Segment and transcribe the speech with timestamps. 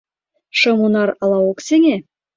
[0.59, 1.95] Шым онар ала ок сеҥе?